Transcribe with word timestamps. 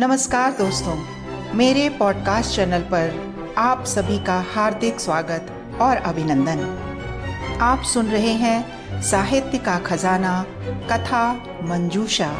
नमस्कार 0.00 0.52
दोस्तों, 0.52 0.94
मेरे 1.54 1.88
पॉडकास्ट 1.88 2.54
चैनल 2.56 2.82
पर 2.92 3.54
आप 3.58 3.82
सभी 3.84 4.18
का 4.18 4.38
हार्दिक 4.52 5.00
स्वागत 5.00 5.50
और 5.80 5.96
अभिनंदन। 5.96 7.58
आप 7.60 7.82
सुन 7.82 8.06
रहे 8.06 8.32
हैं 8.34 9.02
साहित्य 9.02 9.58
का 9.58 9.78
खजाना, 9.78 10.32
कथा 10.92 11.32
मंजूषा। 11.62 12.30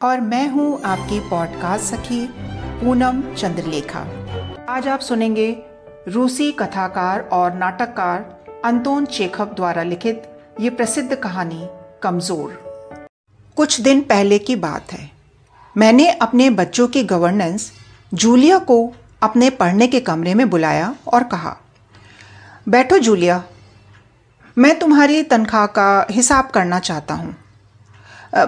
और 0.00 0.20
मैं 0.20 0.48
हूँ 0.48 0.82
आपकी 0.82 1.20
पॉडकास्ट 1.20 1.94
सखी 1.94 2.22
पूनम 2.80 3.22
चंद्रलेखा। 3.34 4.06
आज 4.68 4.88
आप 4.88 5.00
सुनेंगे 5.00 5.50
रूसी 6.08 6.52
कथाकार 6.52 7.28
और 7.32 7.54
नाटककार 7.54 8.62
अंतोन 8.64 9.06
चेखव 9.06 9.54
द्वारा 9.54 9.82
लिखित 9.82 10.30
ये 10.60 10.70
प्रसिद्ध 10.70 11.14
कहानी, 11.14 11.66
कमज़ोर। 12.02 12.64
कुछ 13.56 13.80
दिन 13.80 14.00
पहले 14.00 14.38
की 14.38 14.56
बात 14.60 14.92
है। 14.92 15.15
मैंने 15.76 16.08
अपने 16.10 16.48
बच्चों 16.52 16.86
की 16.88 17.02
गवर्नेंस 17.04 17.70
जूलिया 18.12 18.58
को 18.60 18.76
अपने 19.22 19.50
पढ़ने 19.52 19.86
के 19.86 20.00
कमरे 20.00 20.34
में 20.34 20.48
बुलाया 20.50 20.94
और 21.06 21.24
कहा, 21.24 21.56
बैठो 22.68 22.98
जूलिया, 22.98 23.42
मैं 24.56 24.78
तुम्हारी 24.78 25.22
तनख्वाह 25.24 25.66
का 25.68 26.06
हिसाब 26.10 26.50
करना 26.50 26.78
चाहता 26.80 27.14
हूँ। 27.14 27.34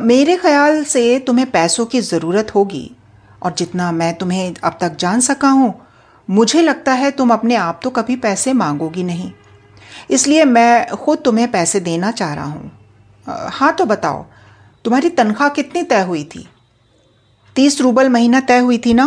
मेरे 0.00 0.36
ख्याल 0.36 0.82
से 0.84 1.18
तुम्हें 1.18 1.50
पैसों 1.50 1.86
की 1.86 2.00
ज़रूरत 2.02 2.54
होगी 2.54 2.90
और 3.42 3.54
जितना 3.54 3.90
मैं 3.92 4.14
तुम्हें 4.14 4.54
अब 4.54 4.78
तक 4.80 4.96
जान 4.96 5.20
सका 5.22 5.48
हूँ, 5.50 5.74
मुझे 6.28 6.62
लगता 6.62 6.92
है 6.94 7.10
तुम 7.10 7.32
अपने 7.32 7.54
आप 7.56 7.80
तो 7.82 7.90
कभी 7.90 8.16
पैसे 8.18 8.52
मांगोगी 8.54 9.02
नहीं। 9.04 9.30
इसलिए 10.10 10.44
मैं 10.46 10.86
खुद 10.88 11.18
तुम्हें 11.18 11.50
पैसे 11.50 11.80
देना 11.82 12.10
चाह 12.12 12.34
रहा 12.34 12.44
हूँ। 12.44 12.70
हाँ 13.26 13.72
तो 13.72 13.84
बताओ, 13.86 14.24
तुम्हारी 14.84 15.08
तनख्वाह 15.10 15.48
कितनी 15.50 15.82
तय 15.82 16.02
हुई 16.02 16.24
थी? 16.26 16.48
तीस 17.58 17.80
रूबल 17.80 18.08
महीना 18.08 18.40
तय 18.40 18.58
हुई 18.58 18.76
थी 18.78 18.92
ना? 18.94 19.04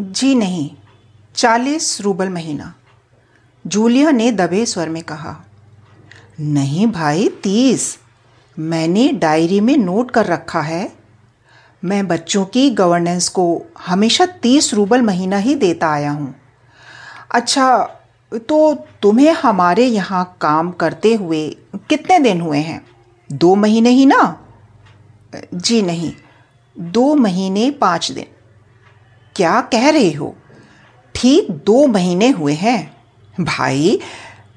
जी 0.00 0.34
नहीं, 0.34 0.70
चालीस 1.34 2.00
रूबल 2.00 2.28
महीना। 2.28 2.72
जूलिया 3.64 4.10
ने 4.10 4.30
दबे 4.32 4.64
स्वर 4.66 4.88
में 4.88 5.02
कहा, 5.02 5.34
नहीं 6.40 6.86
भाई, 6.86 7.28
तीस। 7.42 7.98
मैंने 8.56 9.08
डायरी 9.12 9.60
में 9.60 9.76
नोट 9.76 10.10
कर 10.10 10.26
रखा 10.26 10.60
है। 10.60 10.92
मैं 11.82 12.06
बच्चों 12.08 12.44
की 12.44 12.68
गवर्नेंस 12.70 13.28
को 13.28 13.66
हमेशा 13.86 14.26
तीस 14.42 14.72
रूबल 14.74 15.02
महीना 15.02 15.36
ही 15.38 15.54
देता 15.54 15.92
आया 15.92 16.10
हूँ। 16.10 16.34
अच्छा 17.30 17.78
तो 18.48 18.74
तुम्हें 19.02 19.32
हमारे 19.32 19.86
यहाँ 19.86 20.24
काम 20.40 20.70
करते 20.70 21.14
हुए 21.14 21.48
कितने 21.88 22.18
दिन 22.18 22.40
हुए 22.40 22.58
हैं? 22.58 22.80
दो 23.32 23.54
महीने 23.54 23.90
ही 23.90 24.06
ना? 24.06 24.40
जी 25.54 25.82
नहीं। 25.82 26.12
दो 26.78 27.14
महीने 27.14 27.70
पाँच 27.70 28.10
दिन। 28.12 28.26
क्या 29.36 29.60
कह 29.60 29.88
रहे 29.90 30.12
हो? 30.12 30.36
ठीक 31.14 31.50
दो 31.66 31.86
महीने 31.86 32.28
हुए 32.28 32.52
हैं। 32.52 32.96
भाई, 33.40 34.00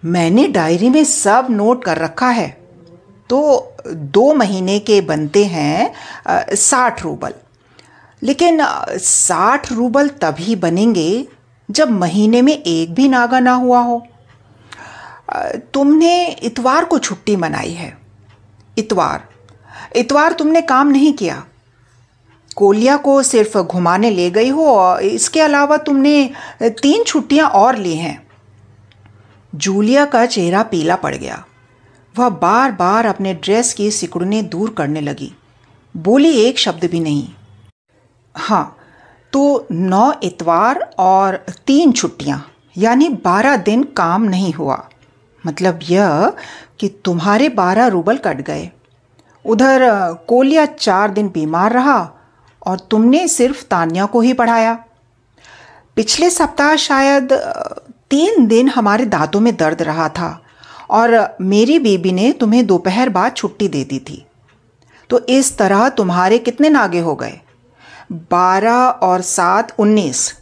मैंने 0.06 0.48
डायरी 0.48 0.90
में 0.90 1.04
सब 1.04 1.48
नोट 1.50 1.84
कर 1.84 1.98
रखा 1.98 2.30
है। 2.30 2.48
तो 3.30 3.74
दो 3.88 4.34
महीने 4.34 4.80
के 4.80 5.02
बनते 5.02 5.46
हैं 5.46 5.94
साठ 6.56 7.04
रूबल। 7.04 7.34
लेकिन 8.24 8.62
साठ 9.00 9.72
रूबल 9.72 10.08
तभी 10.22 10.56
बनेंगे 10.56 11.28
जब 11.70 11.92
महीने 11.92 12.42
में 12.42 12.54
एक 12.54 12.94
भी 12.94 13.08
नागा 13.10 13.40
ना 13.40 13.54
हुआ 13.54 13.80
हो। 13.80 14.02
तुमने 15.74 16.28
इतवार 16.44 16.86
को 16.86 17.00
छुट्टी 17.00 17.36
मनाई 17.36 17.72
है। 17.72 17.98
इतवार। 18.78 19.28
इतवार 19.96 20.34
तुमने 20.34 20.62
काम 20.62 20.88
नहीं 20.88 21.14
किया। 21.14 21.44
कोलिया 22.58 22.96
को 22.98 23.22
सिर्फ़ 23.24 23.58
घुमाने 23.58 24.10
ले 24.10 24.30
गई 24.32 24.50
हो 24.50 24.66
और 24.68 25.02
इसके 25.02 25.42
अलावा 25.42 25.78
तुमने 25.78 26.30
तीन 26.62 27.04
छुट्टियाँ 27.04 27.50
और 27.50 27.78
ली 27.78 27.96
हैं। 27.96 28.22
जूलिया 29.54 30.06
का 30.06 30.26
चेहरा 30.26 30.64
पीला 30.64 30.96
पड़ 30.96 31.16
गया। 31.16 31.44
वह 32.16 32.30
बार 32.32 32.72
बार 32.72 33.06
अपने 33.06 33.34
ड्रेस 33.34 33.74
की 33.74 33.90
सिकुड़ने 33.92 34.42
दूर 34.44 34.74
करने 34.78 35.02
लगी। 35.02 35.32
बोली 35.96 36.32
एक 36.40 36.60
शब्द 36.60 36.86
भी 36.86 37.00
नहीं। 37.00 37.28
हाँ 38.36 38.78
तो 39.34 39.68
नौ 39.72 40.12
इतवार 40.24 40.80
और 41.00 41.36
तीन 41.68 41.92
छुट्टियाँ, 41.92 42.46
यानी 42.78 43.10
बारह 43.26 43.56
दिन 43.58 43.84
काम 43.98 44.24
नहीं 44.24 44.54
हुआ। 44.54 44.84
मतलब 45.44 45.80
यह 45.84 46.32
कि 46.80 46.88
तुम्हारे 47.06 47.50
बारह 47.52 47.88
रूबल 47.88 48.18
कट 48.18 48.42
गए। 48.42 48.70
उधर 49.46 49.84
कोलिया 50.28 50.66
चार 50.68 51.12
दिन 51.12 51.28
बीमार 51.30 51.74
रहा 51.74 52.00
और 52.68 52.80
तुमने 52.80 53.28
सिर्फ़ 53.28 53.64
तानिया 53.64 54.06
को 54.06 54.22
ही 54.22 54.34
पढ़ाया। 54.34 54.74
पिछले 55.96 56.30
सप्ताह 56.30 56.76
शायद 56.76 57.34
तीन 58.10 58.48
दिन 58.48 58.70
हमारे 58.70 59.06
दांतों 59.06 59.40
में 59.40 59.56
दर्द 59.58 59.82
रहा 59.82 60.10
था 60.10 60.44
और 60.90 61.38
मेरी 61.42 61.80
बीबी 61.80 62.12
ने 62.12 62.32
तुम्हें 62.32 62.66
दोपहर 62.68 63.10
बाद 63.10 63.36
छुट्टी 63.36 63.68
दे 63.68 63.84
दी 63.84 64.00
थी। 64.00 64.26
तो 65.10 65.26
इस 65.26 65.58
तरह 65.58 65.90
तुम्हारे 65.90 66.38
कितने 66.38 66.70
नागे 66.70 67.00
हो 67.00 67.16
गए? 67.16 67.42
बारह 68.12 68.78
और 68.78 69.22
सात 69.22 69.76
उन्नीस। 69.80 70.34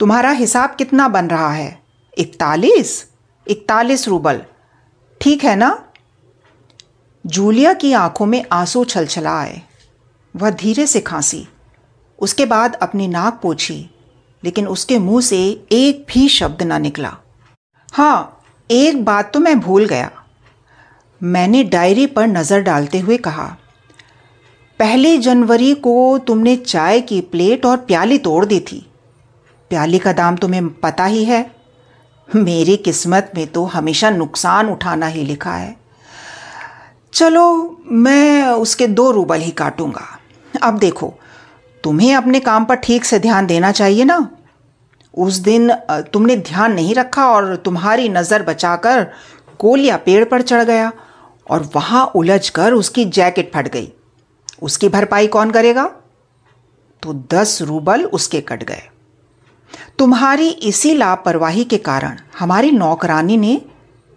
तुम्हारा 0.00 0.30
हिसाब 0.30 0.74
कितना 0.74 1.08
बन 1.08 1.26
रहा 1.26 1.50
है? 1.50 1.82
इकतालीस? 2.18 3.06
इकतालीस 3.48 4.08
रूबल। 4.08 4.42
ठीक 5.20 5.44
है 5.44 5.56
ना? 5.56 5.84
जूलिया 7.26 7.72
की 7.72 7.92
आँखों 7.92 8.26
में 8.26 8.44
आँसू 8.52 8.84
छलछला 8.84 9.40
आए 9.40 9.62
वह 10.38 10.50
धीरे 10.52 10.86
से 10.86 11.00
खांसी। 11.02 11.46
उसके 12.18 12.46
बाद 12.46 12.74
अपनी 12.76 13.08
नाक 13.08 13.38
पोछी, 13.42 13.88
लेकिन 14.42 14.66
उसके 14.68 14.98
मुँह 14.98 15.20
से 15.20 15.38
एक 15.72 16.04
भी 16.08 16.28
शब्द 16.28 16.62
ना 16.62 16.78
निकला। 16.78 17.16
हाँ 17.92 18.42
एक 18.70 19.04
बात 19.04 19.32
तो 19.34 19.40
मैं 19.40 19.58
भूल 19.60 19.86
गया। 19.86 20.10
मैंने 21.20 21.62
डायरी 21.66 22.06
पर 22.06 22.26
नज़र 22.26 22.60
डालते 22.62 22.98
हुए 22.98 23.16
कहा, 23.18 23.46
पहली 24.80 25.16
जनवरी 25.18 25.72
को 25.76 26.18
तुमने 26.18 26.56
चाय 26.56 27.00
की 27.00 27.20
प्लेट 27.22 27.64
और 27.66 27.76
प्याली 27.78 28.18
तोड़ 28.18 28.44
दी 28.44 28.60
थी। 28.62 28.84
प्याली 29.70 29.98
का 29.98 30.12
दाम 30.12 30.36
तुम्हें 30.36 30.68
पता 30.74 31.04
ही 31.04 31.24
है। 31.24 31.40
मेरी 32.28 32.76
किस्मत 32.76 33.32
में 33.36 33.46
तो 33.46 33.64
हमेशा 33.66 34.10
नुकसान 34.10 34.68
उठाना 34.68 35.06
ही 35.06 35.22
लिखा 35.24 35.52
है। 35.52 35.76
चलो, 37.12 37.76
मैं 37.84 38.42
उसके 38.44 38.86
दो 38.88 39.10
रूबल 39.10 39.40
ही 39.40 39.50
काटूँगा। 39.50 40.17
अब 40.54 40.78
देखो, 40.78 41.14
तुम्हें 41.84 42.14
अपने 42.14 42.40
काम 42.40 42.64
पर 42.64 42.76
ठीक 42.76 43.04
से 43.04 43.18
ध्यान 43.18 43.46
देना 43.46 43.72
चाहिए 43.72 44.04
ना। 44.04 44.28
उस 45.14 45.36
दिन 45.40 45.72
तुमने 46.12 46.36
ध्यान 46.38 46.72
नहीं 46.72 46.94
रखा 46.94 47.26
और 47.26 47.54
तुम्हारी 47.56 48.08
नज़र 48.08 48.42
बचाकर 48.42 49.04
कोलिया 49.60 49.96
पेड़ 49.96 50.24
पर 50.24 50.42
चढ़ 50.42 50.62
गया 50.64 50.92
और 51.46 51.68
वहाँ 51.74 52.04
उलझ 52.16 52.48
कर 52.50 52.72
उसकी 52.72 53.04
जैकेट 53.06 53.50
फट 53.54 53.68
गई। 53.68 53.92
उसकी 54.62 54.88
भरपाई 54.88 55.26
कौन 55.28 55.50
करेगा? 55.50 55.84
तो 57.02 57.12
दस 57.32 57.58
रूबल 57.62 58.04
उसके 58.04 58.40
कट 58.40 58.62
गए। 58.62 58.82
तुम्हारी 59.98 60.48
इसी 60.48 60.94
लापरवाही 60.94 61.64
के 61.64 61.78
कारण 61.78 62.18
हमारी 62.38 62.70
नौकरानी 62.70 63.36
ने 63.36 63.60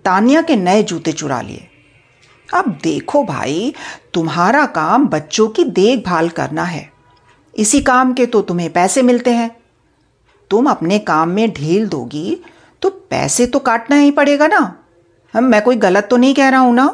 तानिया 0.05 0.41
के 0.41 0.55
नए 0.55 0.83
जूते 0.83 1.11
चुरा 1.11 1.41
लिए। 1.41 1.67
अब 2.53 2.77
देखो 2.83 3.23
भाई, 3.23 3.73
तुम्हारा 4.13 4.65
काम 4.65 5.07
बच्चों 5.07 5.47
की 5.47 5.63
देखभाल 5.63 6.29
करना 6.29 6.63
है। 6.63 6.89
इसी 7.53 7.81
काम 7.81 8.13
के 8.13 8.25
तो 8.25 8.41
तुम्हें 8.41 8.71
पैसे 8.73 9.01
मिलते 9.01 9.31
हैं। 9.31 9.49
तुम 10.51 10.69
अपने 10.69 10.99
काम 10.99 11.29
में 11.29 11.51
ढील 11.53 11.87
दोगी 11.87 12.41
तो 12.81 12.89
पैसे 12.89 13.45
तो 13.47 13.59
काटना 13.59 13.95
ही 13.95 14.11
पड़ेगा 14.11 14.47
ना। 14.47 14.59
हम, 15.33 15.43
मैं 15.43 15.61
कोई 15.61 15.75
गलत 15.75 16.07
तो 16.09 16.17
नहीं 16.17 16.33
कह 16.33 16.49
रहा 16.49 16.59
हूँ 16.59 16.73
ना? 16.75 16.87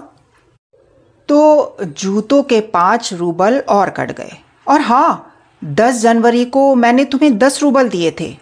तो 1.30 1.78
जूतों 1.82 2.42
के 2.44 2.60
पाँच 2.62 3.14
रूबल 3.14 3.60
और 3.60 3.90
कट 3.90 4.12
गए। 4.12 4.38
और 4.68 4.82
हाँ 4.82 5.34
दस 5.62 6.02
जनवरी 6.02 6.46
को 6.46 6.74
मैंने 6.76 7.06
तुम्हें 7.06 7.38
दस 7.38 7.62
रूबल 7.64 7.90
दिए 7.90 8.12
थे। 8.20 8.36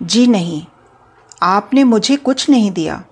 जी 0.00 0.26
नहीं, 0.26 0.62
आपने 1.42 1.84
मुझे 1.84 2.16
कुछ 2.16 2.48
नहीं 2.50 2.70
दिया। 2.70 3.02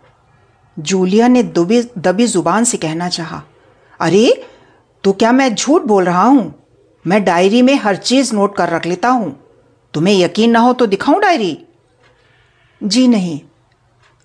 जूलिया 0.80 1.28
ने 1.28 1.42
दुबी, 1.42 1.82
दबी 1.98 2.26
ज़ुबान 2.26 2.64
से 2.64 2.78
कहना 2.78 3.08
चाहा, 3.08 3.42
अरे 4.00 4.44
तो 5.04 5.12
क्या 5.12 5.32
मैं 5.32 5.54
झूठ 5.54 5.82
बोल 5.82 6.04
रहा 6.04 6.22
हूँ? 6.22 6.54
मैं 7.04 7.22
डायरी 7.24 7.62
में 7.62 7.74
हर 7.74 7.96
चीज़ 7.96 8.34
नोट 8.34 8.56
कर 8.56 8.68
रख 8.68 8.86
लेता 8.86 9.08
हूँ। 9.08 9.36
तुम्हें 9.94 10.14
यकीन 10.14 10.50
ना 10.50 10.60
हो 10.60 10.72
तो 10.72 10.86
दिखाऊँ 10.86 11.20
डायरी? 11.20 11.56
जी 12.80 13.06
नहीं। 13.08 13.40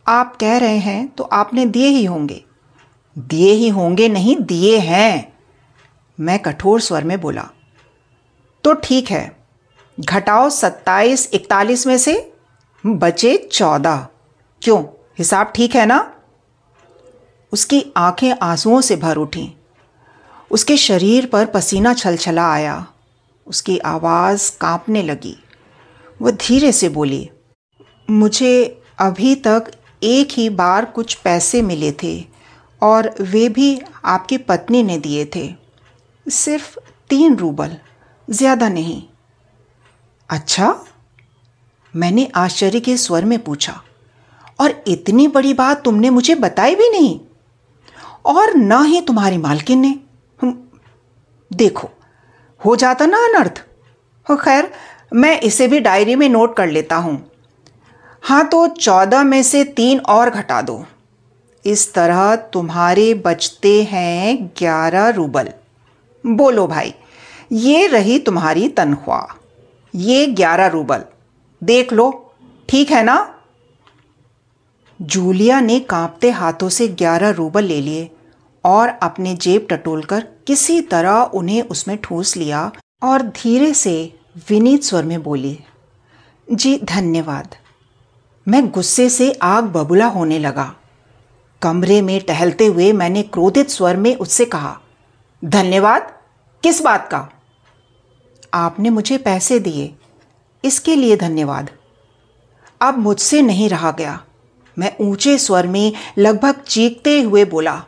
आप 0.06 0.36
कह 0.36 0.58
रहे 0.58 0.78
हैं 0.78 1.08
तो 1.08 1.24
आपने 1.24 1.66
दिए 1.66 1.88
ही 1.88 2.04
होंगे। 2.06 2.44
दिए 3.16 3.52
ही 3.52 3.70
होंगे 3.70 4.08
नहीं, 4.10 4.36
दिए 4.38 4.78
हैं। 4.78 5.34
मैं 6.20 6.40
कठोर 6.40 6.82
स्वर 6.82 7.04
में 7.04 7.20
बोला 7.22 7.50
तो 8.64 8.74
ठीक 8.74 9.12
है। 9.12 9.36
घटाओ 9.98 10.50
सत्ताईस, 10.50 11.30
इकतालीस 11.34 11.88
में 11.88 11.98
से 11.98 12.34
बचे 12.84 13.38
चौदह। 13.52 14.08
क्यों? 14.62 14.84
हिसाब 15.18 15.52
ठीक 15.56 15.76
है 15.76 15.86
ना? 15.86 16.12
उसकी 17.56 17.84
आँखें 17.98 18.32
आंसुओं 18.34 18.80
से 18.82 18.96
भर 18.96 19.18
उठीं। 19.18 19.48
उसके 20.52 20.76
शरीर 20.78 21.26
पर 21.26 21.46
पसीना 21.46 21.94
छलछला 21.94 22.52
आया। 22.54 22.86
उसकी 23.48 23.78
आवाज़ 23.78 24.52
कांपने 24.62 25.04
लगी। 25.04 25.36
वह 26.20 26.32
धीरे 26.32 26.72
से 26.72 26.90
बोली, 26.90 27.30
मुझे 28.10 28.82
अभी 29.00 29.34
तक 29.36 29.72
एक 30.04 30.32
ही 30.32 30.50
बार 30.50 30.86
कुछ 30.86 31.14
पैसे 31.16 31.62
मिले 31.62 31.92
थे 32.04 32.14
और 32.82 33.14
वे 33.22 33.48
भी 33.50 33.80
आपकी 34.06 34.38
पत्नी 34.38 34.82
ने 34.84 34.98
दिए 34.98 35.26
थे। 35.26 35.48
सिर्फ़ 36.28 36.78
तीन 37.10 37.36
रूबल, 37.36 37.78
ज़्यादा 38.28 38.70
नहीं। 38.70 39.02
अच्छा? 40.30 40.74
मैंने 41.94 42.28
आश्चर्य 42.36 42.80
के 42.80 42.98
स्वर 42.98 43.26
में 43.26 43.38
पूछा, 43.40 43.82
और 44.60 44.84
इतनी 44.88 45.28
बड़ी 45.28 45.54
बात 45.54 45.84
तुमने 45.84 46.10
मुझे 46.10 46.36
बताई 46.36 46.76
भी 46.76 46.90
नहीं? 46.90 47.20
और 48.26 48.54
ना 48.56 48.82
ही 48.82 49.02
तुम्हारी 49.02 49.38
मालकिन 49.38 49.80
ने। 49.80 50.00
देखो, 51.54 51.90
हो 52.66 52.76
जाता 52.76 53.06
ना 53.06 53.18
अनर्थ। 53.18 53.64
खैर, 54.28 54.72
मैं 55.14 55.40
इसे 55.42 55.68
भी 55.68 55.80
डायरी 55.80 56.16
में 56.16 56.30
नोट 56.30 56.56
कर 56.56 56.68
लेता 56.68 56.96
हूँ। 56.96 57.32
हाँ 58.22 58.48
तो 58.48 58.68
चौदह 58.68 59.24
में 59.24 59.44
से 59.44 59.64
तीन 59.64 60.00
और 60.00 60.30
घटा 60.30 60.62
दो। 60.62 60.86
इस 61.66 61.94
तरह 61.94 62.36
तुम्हारे 62.36 63.14
बचते 63.14 63.84
हैं 63.84 64.46
ग्यारह 64.58 65.10
रूबल। 65.10 65.50
बोलो 66.26 66.68
भाई, 66.68 66.94
ये 67.52 67.88
रही 67.88 68.20
तुम्हारी 68.20 68.68
तनख्वाह। 68.68 69.36
ये 69.96 70.26
ग्यारह 70.28 70.68
रूबल। 70.68 71.04
देख 71.64 71.94
लो, 71.94 72.34
ठीक 72.70 72.92
है 72.92 73.04
ना? 73.04 73.36
जूलिया 75.02 75.60
ने 75.60 75.80
कांपते 75.80 76.32
हाथों 76.32 76.70
से 76.70 76.88
ग्यारह 76.88 77.30
रूबल 77.30 77.64
ले 77.64 77.82
लिए। 77.82 78.12
और 78.66 78.90
अपने 78.90 79.36
जेब 79.36 79.68
टटोलकर 79.70 80.28
किसी 80.48 80.82
तरह 80.82 81.22
उन्हें 81.34 81.62
उसमें 81.62 81.98
ठूस 81.98 82.38
लिया 82.38 82.72
और 83.04 83.22
धीरे 83.22 83.74
से 83.74 84.20
विनीत 84.50 84.84
स्वर 84.84 85.04
में 85.04 85.24
बोली, 85.24 85.60
जी, 86.54 86.78
धन्यवाद। 86.78 87.56
मैं 88.48 88.70
गुस्से 88.70 89.10
से 89.10 89.32
आग 89.32 89.64
बबूला 89.64 90.06
होने 90.06 90.40
लगा। 90.40 90.76
कमरे 91.62 92.02
में 92.02 92.22
टहलते 92.22 92.66
हुए 92.66 92.92
मैंने 92.92 93.24
क्रोधित 93.24 93.70
स्वर 93.70 93.98
में 93.98 94.16
उससे 94.16 94.46
कहा, 94.46 94.80
धन्यवाद? 95.46 96.14
किस 96.64 96.82
बात 96.82 97.08
का? 97.12 97.30
आपने 98.54 98.90
मुझे 98.90 99.18
पैसे 99.18 99.60
दिए। 99.60 99.96
इसके 100.66 100.96
लिए 100.96 101.18
धन्यवाद। 101.18 101.70
अब 102.82 102.98
मुझसे 102.98 103.42
नहीं 103.42 103.70
रहा 103.70 103.92
गया। 103.92 104.24
मैं 104.80 104.98
ऊँचे 105.02 105.38
स्वर 105.38 105.68
में 105.68 105.94
लगभग 106.18 106.52
चीखते 106.52 107.22
हुए 107.22 107.46
बोला 107.46 107.84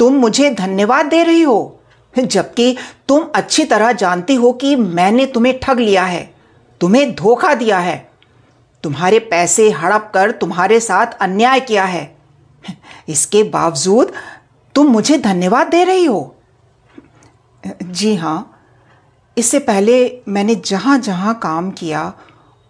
तुम 0.00 0.14
मुझे 0.14 0.50
धन्यवाद 0.50 1.06
दे 1.06 1.22
रही 1.22 1.42
हो। 1.42 1.80
जबकि 2.14 2.76
तुम 3.08 3.24
अच्छी 3.34 3.64
तरह 3.64 3.92
जानती 3.92 4.34
हो 4.34 4.52
कि 4.52 4.74
मैंने 4.76 5.26
तुम्हें 5.26 5.58
ठग 5.60 5.78
लिया 5.78 6.04
है, 6.04 6.22
तुम्हें 6.80 7.14
धोखा 7.14 7.54
दिया 7.54 7.78
है। 7.78 8.10
तुम्हारे 8.84 9.18
पैसे 9.18 9.70
हड़प 9.70 10.10
कर 10.14 10.30
तुम्हारे 10.30 10.80
साथ 10.80 11.06
अन्याय 11.20 11.60
किया 11.60 11.84
है। 11.84 12.16
इसके 13.08 13.42
बावजूद 13.42 14.12
तुम 14.74 14.86
मुझे 14.86 15.18
धन्यवाद 15.18 15.66
दे 15.66 15.84
रही 15.84 16.04
हो। 16.04 16.34
जी 17.82 18.14
हाँ 18.14 18.56
इससे 19.36 19.58
पहले 19.58 20.22
मैंने 20.28 20.54
जहाँ 20.54 20.98
जहाँ 20.98 21.34
काम 21.38 21.70
किया, 21.70 22.12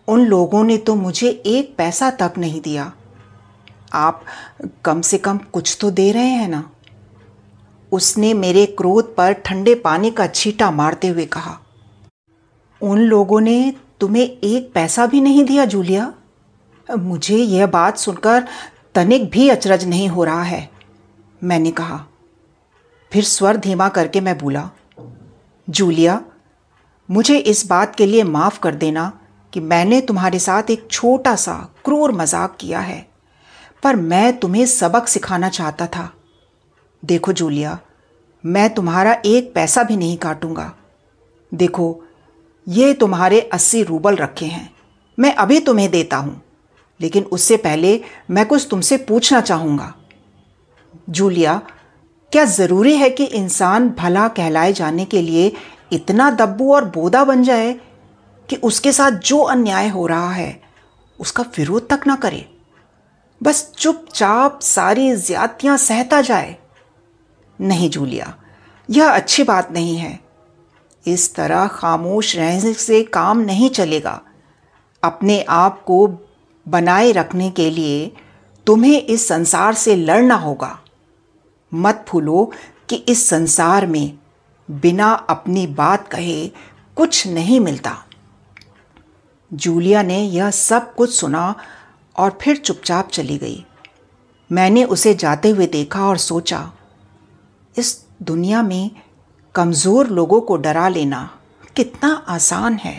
उन 0.08 0.24
लोगों 0.26 0.64
ने 0.64 0.76
तो 0.76 0.94
मुझे 0.94 1.28
एक 1.46 1.74
पैसा 1.78 2.10
तक 2.10 2.34
नहीं 2.38 2.60
दिया। 2.60 2.92
आप 3.92 4.24
कम 4.84 5.00
से 5.00 5.18
कम 5.18 5.38
कुछ 5.52 5.76
तो 5.80 5.90
दे 5.90 6.10
रहे 6.12 6.28
हैं 6.28 6.48
ना। 6.48 6.70
उसने 7.92 8.32
मेरे 8.34 8.64
क्रोध 8.68 9.14
पर 9.16 9.32
ठंडे 9.44 9.74
पानी 9.76 10.10
का 10.10 10.26
छीटा 10.28 10.70
मारते 10.72 11.08
हुए 11.08 11.24
कहा, 11.28 11.58
उन 12.80 12.98
लोगों 13.00 13.40
ने 13.40 13.74
तुम्हें 14.00 14.22
एक 14.24 14.70
पैसा 14.74 15.06
भी 15.06 15.20
नहीं 15.20 15.44
दिया, 15.44 15.64
जूलिया। 15.66 16.12
मुझे 16.88 17.36
यह 17.36 17.66
बात 17.68 17.98
सुनकर 17.98 18.46
तनिक 18.94 19.30
भी 19.30 19.48
अचरज 19.48 19.84
नहीं 19.84 20.08
हो 20.08 20.24
रहा 20.24 20.42
है, 20.42 20.68
मैंने 21.42 21.70
कहा। 21.72 22.04
फिर 23.12 23.24
स्वर 23.24 23.56
धीमा 23.58 23.88
करके 23.90 24.20
मैं 24.20 24.36
बोला, 24.38 24.68
जूलिया, 25.68 26.20
मुझे 27.08 27.36
इस 27.38 27.66
बात 27.66 27.94
के 27.96 28.06
लिए 28.06 28.22
माफ़ 28.24 28.58
कर 28.60 28.74
देना 28.76 29.12
कि 29.52 29.60
मैंने 29.60 30.00
तुम्हारे 30.00 30.38
साथ 30.38 30.70
एक 30.70 30.86
छोटा 30.90 31.34
सा 31.36 31.54
क्रूर 31.84 32.12
मज़ाक 32.12 32.56
किया 32.60 32.80
है, 32.80 33.06
पर 33.82 33.96
मैं 33.96 34.38
तुम्हें 34.38 34.64
सबक 34.68 35.08
सिखाना 35.08 35.48
चाहता 35.50 35.86
था। 35.86 36.10
देखो 37.02 37.32
जूलिया, 37.32 37.78
मैं 38.44 38.68
तुम्हारा 38.74 39.16
एक 39.26 39.52
पैसा 39.54 39.82
भी 39.82 39.96
नहीं 39.96 40.16
काटूँगा। 40.16 40.72
देखो, 41.52 42.02
ये 42.66 42.92
तुम्हारे 42.94 43.40
अस्सी 43.52 43.82
रूबल 43.82 44.16
रखे 44.16 44.46
हैं, 44.46 44.70
मैं 45.18 45.34
अभी 45.34 45.60
तुम्हें 45.60 45.90
देता 45.90 46.16
हूँ, 46.16 46.40
लेकिन 47.00 47.24
उससे 47.24 47.56
पहले 47.56 48.00
मैं 48.30 48.46
कुछ 48.46 48.66
तुमसे 48.70 48.96
पूछना 48.98 49.40
चाहूँगा। 49.40 49.92
जूलिया, 51.10 51.60
क्या 52.32 52.44
ज़रूरी 52.44 52.96
है 52.96 53.10
कि 53.10 53.24
इंसान 53.24 53.88
भला 53.90 54.28
कहलाए 54.28 54.72
जाने 54.72 55.04
के 55.04 55.22
लिए 55.22 55.52
इतना 55.92 56.30
दब्बू 56.30 56.72
और 56.74 56.84
बोदा 56.84 57.24
बन 57.24 57.42
जाए 57.42 57.72
कि 58.48 58.56
उसके 58.56 58.92
साथ 58.92 59.10
जो 59.10 59.38
अन्याय 59.38 59.88
हो 59.88 60.06
रहा 60.06 60.30
है, 60.32 60.60
उसका 61.18 61.42
विरोध 61.58 61.88
तक 61.88 62.06
ना 62.06 62.16
करे? 62.16 62.46
बस 63.40 63.70
चुपचाप 63.78 64.60
सारी 64.60 65.14
ज्यादतियाँ 65.16 65.76
सहता 65.78 66.20
जाए। 66.20 66.56
नहीं 67.60 67.90
जूलिया। 67.90 68.36
यह 68.90 69.10
अच्छी 69.10 69.42
बात 69.42 69.72
नहीं 69.72 69.96
है। 69.96 70.20
इस 71.06 71.34
तरह 71.34 71.66
खामोश 71.66 72.36
रहने 72.36 72.74
से 72.74 73.02
काम 73.02 73.38
नहीं 73.38 73.70
चलेगा। 73.70 74.20
अपने 75.04 75.42
आप 75.42 75.82
को 75.82 76.18
बनाए 76.68 77.12
रखने 77.12 77.50
के 77.50 77.70
लिए 77.70 78.12
तुम्हें 78.66 79.02
इस 79.02 79.28
संसार 79.28 79.74
से 79.74 79.96
लड़ना 79.96 80.34
होगा। 80.34 80.80
मत 81.74 82.06
भूलो 82.08 82.52
कि 82.88 82.96
इस 82.96 83.28
संसार 83.28 83.86
में 83.86 84.18
बिना 84.70 85.12
अपनी 85.12 85.66
बात 85.66 86.08
कहे 86.08 86.48
कुछ 86.96 87.26
नहीं 87.26 87.60
मिलता। 87.60 88.04
जूलिया 89.52 90.02
ने 90.02 90.22
यह 90.22 90.50
सब 90.50 90.94
कुछ 90.94 91.14
सुना 91.14 91.54
और 92.16 92.38
फिर 92.42 92.56
चुपचाप 92.56 93.08
चली 93.08 93.38
गई। 93.38 93.66
मैंने 94.52 94.84
उसे 94.84 95.14
जाते 95.14 95.50
हुए 95.50 95.66
देखा 95.66 96.08
और 96.08 96.16
सोचा 96.16 96.72
इस 97.78 98.04
दुनिया 98.22 98.62
में 98.62 98.90
कमज़ोर 99.54 100.06
लोगों 100.06 100.40
को 100.40 100.56
डरा 100.56 100.88
लेना 100.88 101.30
कितना 101.76 102.08
आसान 102.28 102.74
है। 102.74 102.96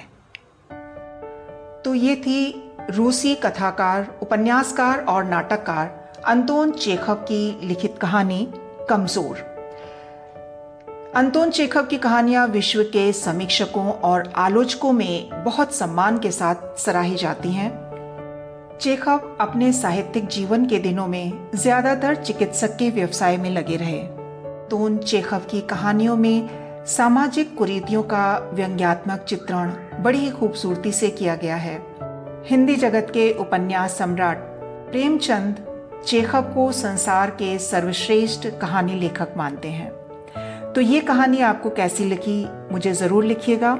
तो 1.85 1.93
ये 1.93 2.15
थी 2.15 2.71
रूसी 2.89 3.35
कथाकार, 3.35 4.07
उपन्यासकार 4.21 4.99
और 4.99 5.23
नाटककार 5.23 6.21
अंतोन 6.27 6.71
चेखव 6.71 7.15
की 7.15 7.67
लिखित 7.67 7.97
कहानी, 8.01 8.47
कमज़ोर। 8.89 9.37
अंतोन 11.15 11.49
चेखव 11.49 11.85
की 11.85 11.97
कहानियाँ 11.97 12.47
विश्व 12.47 12.83
के 12.83 13.11
समीक्षकों 13.13 13.91
और 13.91 14.33
आलोचकों 14.35 14.91
में 14.91 15.43
बहुत 15.43 15.75
सम्मान 15.75 16.19
के 16.19 16.31
साथ 16.31 16.77
सराही 16.77 17.15
जाती 17.15 17.51
हैं। 17.51 17.69
चेखव 18.81 19.37
अपने 19.41 19.73
साहित्यिक 19.73 20.27
जीवन 20.27 20.65
के 20.65 20.79
दिनों 20.79 21.07
में 21.07 21.51
ज़्यादातर 21.55 22.15
चिकित्सक 22.15 22.75
के 22.77 22.89
व्यवसाय 22.89 23.37
में 23.37 23.49
लगे 23.49 23.75
रहे। 23.75 24.01
तोन 24.71 24.97
चेखव 24.97 25.39
की 25.39 25.59
कहानियों 25.61 26.15
में 26.15 26.85
सामाजिक 26.87 27.55
कुरीतियों 27.57 28.01
का 28.03 28.51
व्यंग्यात्मक 28.53 29.19
चित्रण 29.19 29.71
बड़ी 29.99 30.19
ही 30.19 30.29
खूबसूरती 30.31 30.91
से 30.91 31.09
किया 31.09 31.35
गया 31.35 31.55
है। 31.55 31.75
हिंदी 32.45 32.75
जगत 32.75 33.07
के 33.13 33.31
उपन्यास 33.33 33.97
सम्राट 33.97 34.37
प्रेमचंद 34.91 35.55
चेखव 36.07 36.41
को 36.41 36.71
संसार 36.71 37.29
के 37.29 37.57
सर्वश्रेष्ठ 37.59 38.47
कहानी 38.61 38.93
लेखक 38.93 39.33
मानते 39.37 39.69
हैं। 39.69 39.91
तो 40.73 40.81
ये 40.81 40.99
कहानी 40.99 41.41
आपको 41.41 41.69
कैसी 41.69 42.05
लिखी 42.05 42.45
मुझे 42.71 42.93
ज़रूर 42.93 43.25
लिखिएगा। 43.25 43.73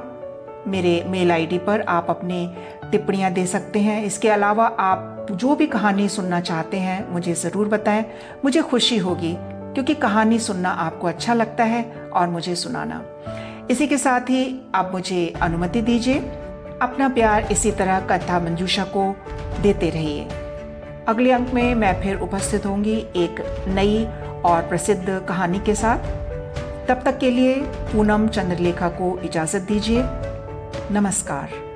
मेरे 0.66 1.04
मेल 1.08 1.32
आईडी 1.32 1.58
पर 1.58 1.80
आप 1.80 2.06
अपने 2.10 2.46
टिप्पणियाँ 2.90 3.32
दे 3.32 3.46
सकते 3.46 3.78
हैं। 3.78 4.02
इसके 4.04 4.28
अलावा 4.28 4.66
आप 4.66 5.26
जो 5.30 5.54
भी 5.56 5.66
कहानी 5.66 6.08
सुनना 6.08 6.40
चाहते 6.40 6.76
हैं, 6.76 7.12
मुझे 7.12 7.34
ज़रूर 7.34 7.68
बताएँ। 7.68 8.04
मुझे 8.44 8.62
खुशी 8.62 8.98
होगी। 8.98 9.36
क्योंकि 9.72 9.94
कहानी 9.94 10.38
सुनना 10.38 10.70
आपको 10.70 11.06
अच्छा 11.06 11.34
लगता 11.34 11.64
है 11.64 12.10
और 12.12 12.28
मुझे 12.28 12.54
सुनाना। 12.54 13.04
इसी 13.70 13.86
के 13.86 13.98
साथ 13.98 14.20
ही 14.20 14.60
आप 14.74 14.90
मुझे 14.92 15.34
अनुमति 15.42 15.82
दीजिए। 15.82 16.18
अपना 16.82 17.08
प्यार 17.08 17.42
इसी 17.52 17.70
तरह 17.70 18.00
कथा 18.00 18.40
मंजूषा 18.40 18.84
को 18.84 19.16
देते 19.62 19.90
रहिए। 19.90 20.28
अगले 21.08 21.32
अंक 21.32 21.50
में 21.50 21.74
मैं 21.74 22.02
फिर 22.02 22.18
उपस्थित 22.18 22.66
होंगी 22.66 22.96
एक 23.16 23.64
नई 23.68 24.04
और 24.44 24.62
प्रसिद्ध 24.62 25.26
कहानी 25.28 25.58
के 25.58 25.74
साथ। 25.74 25.98
तब 26.88 27.02
तक 27.04 27.18
के 27.18 27.30
लिए 27.30 27.54
पूनम 27.66 28.28
चंद्रलेखा 28.28 28.88
को 28.88 29.18
इजाज़त 29.18 29.60
दीजिए। 29.60 30.02
नमस्कार। 30.90 31.71